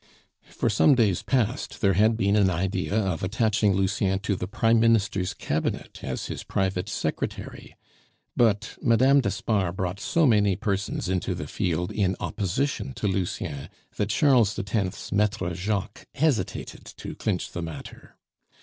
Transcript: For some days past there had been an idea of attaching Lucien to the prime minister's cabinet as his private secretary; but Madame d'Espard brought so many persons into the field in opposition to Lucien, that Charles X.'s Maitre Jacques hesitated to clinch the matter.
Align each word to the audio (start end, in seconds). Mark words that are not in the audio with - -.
For 0.49 0.67
some 0.67 0.95
days 0.95 1.21
past 1.21 1.79
there 1.79 1.93
had 1.93 2.17
been 2.17 2.35
an 2.35 2.49
idea 2.49 2.95
of 2.95 3.21
attaching 3.21 3.73
Lucien 3.75 4.17
to 4.21 4.35
the 4.35 4.47
prime 4.47 4.79
minister's 4.79 5.35
cabinet 5.35 5.99
as 6.03 6.25
his 6.25 6.41
private 6.43 6.89
secretary; 6.89 7.75
but 8.35 8.79
Madame 8.81 9.21
d'Espard 9.21 9.75
brought 9.75 9.99
so 9.99 10.25
many 10.25 10.55
persons 10.55 11.07
into 11.07 11.35
the 11.35 11.45
field 11.45 11.91
in 11.91 12.15
opposition 12.19 12.93
to 12.95 13.07
Lucien, 13.07 13.69
that 13.97 14.09
Charles 14.09 14.57
X.'s 14.57 15.11
Maitre 15.11 15.53
Jacques 15.53 16.07
hesitated 16.15 16.85
to 16.97 17.13
clinch 17.13 17.51
the 17.51 17.61
matter. 17.61 18.15